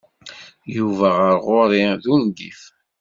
[0.75, 2.61] Yuba ɣer ɣur-i d ungif.